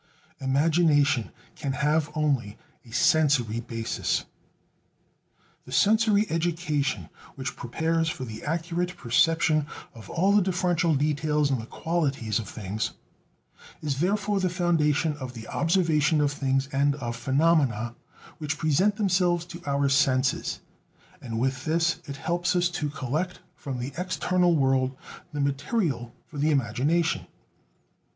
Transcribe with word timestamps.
Imagination 0.39 1.29
can 1.55 1.73
have 1.73 2.09
only 2.15 2.57
a 2.83 2.89
sensory 2.91 3.59
basis. 3.59 4.25
The 5.65 5.71
sensory 5.71 6.25
education 6.27 7.07
which 7.35 7.55
prepares 7.55 8.09
for 8.09 8.25
the 8.25 8.41
accurate 8.41 8.97
perception 8.97 9.67
of 9.93 10.09
all 10.09 10.31
the 10.31 10.41
differential 10.41 10.95
details 10.95 11.51
in 11.51 11.59
the 11.59 11.67
qualities 11.67 12.39
of 12.39 12.49
things, 12.49 12.93
is 13.83 13.99
therefore 13.99 14.39
the 14.39 14.49
foundation 14.49 15.15
of 15.17 15.33
the 15.35 15.47
observation 15.47 16.19
of 16.19 16.31
things 16.31 16.67
and 16.71 16.95
of 16.95 17.15
phenomena 17.15 17.93
which 18.39 18.57
present 18.57 18.95
themselves 18.95 19.45
to 19.45 19.61
our 19.67 19.87
senses; 19.87 20.61
and 21.21 21.39
with 21.39 21.65
this 21.65 21.99
it 22.07 22.15
helps 22.17 22.55
us 22.55 22.69
to 22.69 22.89
collect 22.89 23.39
from 23.55 23.77
the 23.77 23.93
external 23.99 24.55
world 24.55 24.97
the 25.31 25.39
material 25.39 26.11
for 26.25 26.39
the 26.39 26.49
imagination. 26.49 27.27